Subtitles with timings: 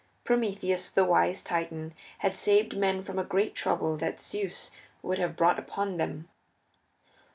[0.23, 1.93] Prometheus, the wise Titan,
[2.25, 4.71] had saved men from a great trouble that Zeus
[5.03, 6.27] would have brought upon them.